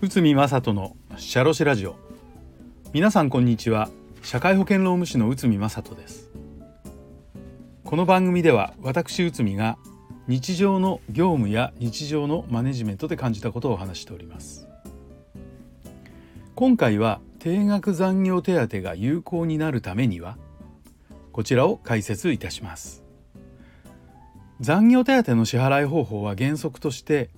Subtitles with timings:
[0.00, 1.94] 内海正人のシャロシラジオ。
[2.92, 3.88] 皆さんこんにちは。
[4.22, 6.32] 社会保険労務士の内海正人です。
[7.84, 9.78] この番組では私内海が
[10.26, 14.66] 日常の業務や日常のマネジメントで感じたことをお話しております。
[16.56, 20.36] 今回は定額残業手当が有効になるためには
[21.30, 23.05] こちらを解説いたします。
[24.60, 27.28] 残業手当の支払い方法は原則として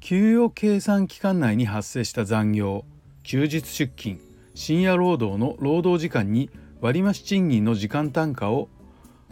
[0.00, 2.84] 給与計算期間内に発生した残業
[3.22, 4.18] 休日出勤
[4.54, 8.68] 深夜労働の労働時間に割増賃金の時間単価を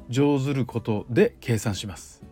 [0.09, 2.23] 乗ずることで計算します。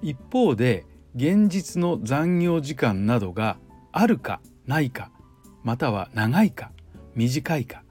[0.00, 0.86] 一方で
[1.16, 3.56] 現実の残業時間などが
[3.92, 5.10] あるかないか
[5.62, 6.72] または長いか
[7.14, 7.82] 短いか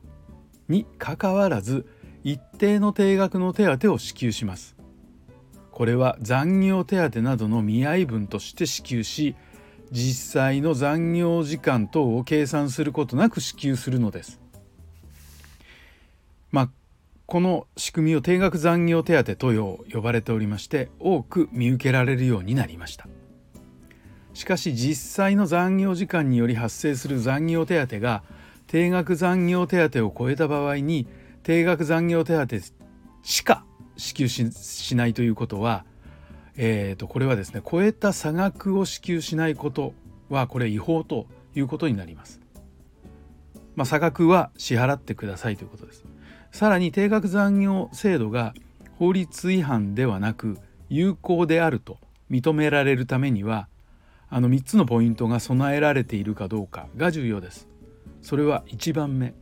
[0.67, 1.85] にかかわらず
[2.23, 4.72] 一定の定額の手当を支給します。
[5.73, 9.35] これは残業手当などの見合い分として支給し
[9.91, 14.39] 実際の残業時間等を計算することなく支給するのです。
[16.51, 16.69] まあ
[17.25, 19.51] この仕組みを定額残業手当と
[19.91, 23.07] 呼ばれておりまして多く見受けられるようになりました。
[24.35, 28.23] しかし実際の残業時間により発生する残業手当が
[28.67, 31.07] 定額残業手当を超えた場合に
[31.41, 32.55] 定額残業手当
[33.23, 33.65] しか
[33.97, 35.85] 支給しないということは、
[36.55, 39.93] えー、とこれはですね超えた差額を支給しないこと
[40.29, 42.41] はこれ違法ということになります。
[43.75, 46.03] まあ、差額は支払ってくださいということです。
[46.51, 48.53] さらに定額残業制度が
[48.99, 50.57] 法律違反ではなく
[50.89, 51.97] 有効であると
[52.29, 53.67] 認められるためには
[54.29, 57.67] あの3つのポイントが備えられているかどうかが重要です。
[58.21, 59.33] それは1番目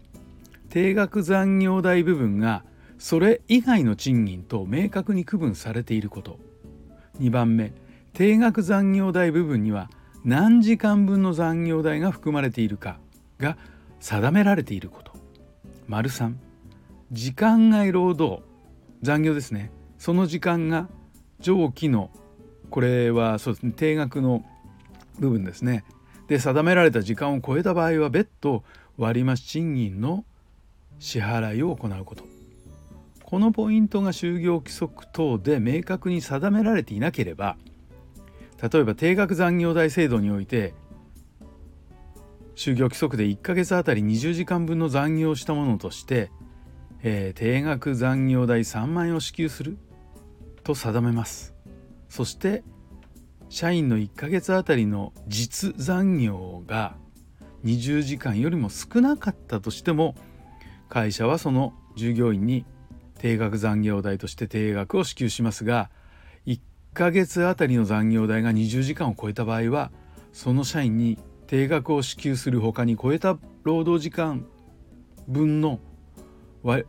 [0.70, 2.64] 定額残業代部分が
[3.02, 6.38] それ以外の賃金と明確に区分されていること。
[7.20, 7.74] 2番目
[8.14, 9.90] 定額残業代部分には
[10.24, 13.00] 何時間分の残業代が含まれているか
[13.40, 13.58] が
[14.00, 15.14] 定められていること。
[15.88, 16.36] 丸3
[17.12, 18.44] 時間外労働。
[19.02, 19.72] 残業ですね。
[19.98, 20.88] その時間が
[21.40, 22.12] 上記の
[22.70, 24.46] これはそうですね定額の
[25.18, 25.86] 部分ですね。
[26.28, 28.64] で定められた時間を超えた場合は別途
[28.96, 30.24] 割増賃金の
[31.00, 32.41] 支払いを行うこと。
[33.32, 37.56] このポイントが就業規則等で明確に定められていなければ
[38.62, 40.74] 例えば定額残業代制度において
[42.56, 46.30] 就業規則で1ヶ月あたり20時間分の残業をしたものとして、
[47.04, 49.78] えー、定額残業代3万円を支給する
[50.66, 51.56] と定めます。
[52.10, 52.64] そして
[53.48, 56.98] 社員の1ヶ月あたりの実残業が
[57.64, 60.16] 20時間よりも少なかったとしても
[60.90, 62.66] 会社はその従業員に
[63.22, 65.92] 定額残業代として定額を支給しますが
[66.48, 66.60] 1
[66.96, 69.92] ヶ月あたりの残業代が20時間を超えた場合は
[70.34, 74.48] その社員に定額を支給するほかに超えた労働時間
[75.28, 75.80] 分の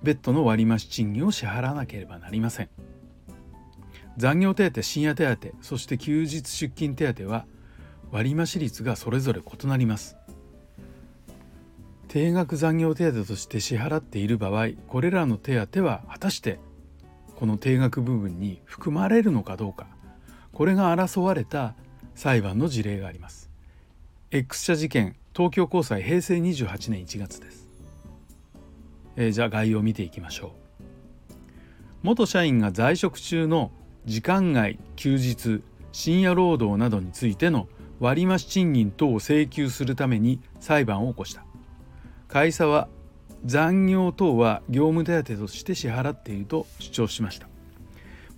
[0.02, 2.70] 別途の割増賃金を支払わなければなりません。
[4.16, 7.46] 残業手当深夜手当そして休日出勤手当は
[8.10, 10.16] 割増率がそれぞれ異なります。
[12.12, 16.58] 定額残業手当として支払っている場合これらの手当は果たして
[17.36, 19.86] この定額部分に含まれるのかどうか
[20.52, 21.74] これが争われた
[22.14, 23.48] 裁判の事例があります。
[24.30, 27.66] X 社事件東京高裁平成28年1月です、
[29.16, 30.50] えー、じゃあ概要を見ていきましょう。
[32.02, 33.70] 元社員が在職中の
[34.04, 35.62] 時間外休日
[35.92, 37.68] 深夜労働などについての
[38.00, 41.46] 割増賃金等を請求するために裁判を起こした。
[42.32, 42.88] 会社は
[43.44, 47.46] 残業等は業務手当として支払っていると主張しました。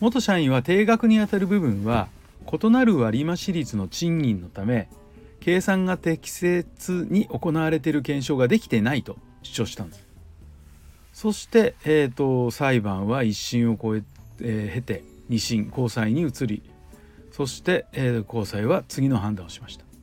[0.01, 2.09] 元社員は定額にあたる部分は
[2.53, 4.89] 異なる割増率の賃金のため
[5.39, 10.05] 計算が適切に行われている検証ができてないと主張したんです。
[11.13, 14.03] そして、えーと、裁判は一審を超え
[14.41, 16.65] えー、経て二審高裁に移り
[17.31, 19.94] そして、えー、高裁は次の判断をしました。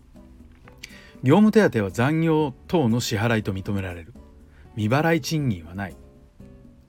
[1.24, 4.14] 業務手当は残業等の支払いと認められる。
[4.76, 5.96] 未払い賃金はない。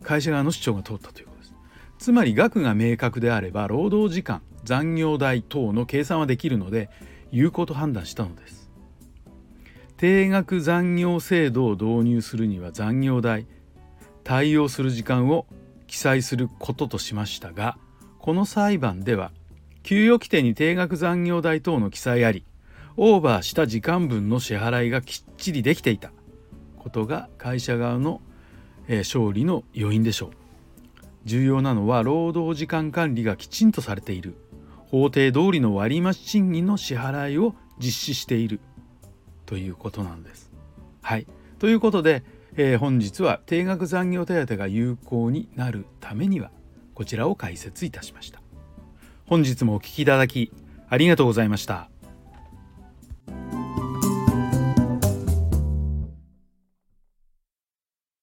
[0.03, 1.55] 会社側の主張が通ったということです。
[1.99, 6.89] つまり額が明確であれば労働時間残業代等の計算はできるので
[7.31, 8.63] 有効と判断したのです。
[10.03, 13.47] 定額残業制度を導入するには残業代
[14.25, 15.47] 対応する時間を
[15.87, 17.79] 記載することとしましたが
[18.19, 19.31] この裁判では
[19.85, 22.45] 給与規定に定額残業代等の記載あり
[22.97, 26.13] オーバーした時間分の支払いがきっちりできていた
[26.79, 28.21] ことが会社側の、
[28.89, 30.31] 勝利の要因でしょう
[31.25, 34.35] 重要なのは労働時間管理がきちんとされている
[34.91, 38.61] 法定通りの割増賃金の支払いを実施している
[39.47, 40.51] ということなんです。
[41.01, 41.27] はい
[41.59, 42.25] ということで、
[42.57, 46.51] えー、本日は定額残業手当が有効になるためには
[46.95, 48.43] こちらを解説いたしました。
[49.27, 50.53] 本日もお聴きいただき
[50.89, 51.92] ありがとうございました。